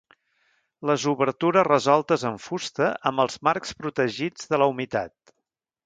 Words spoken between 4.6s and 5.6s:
la humitat.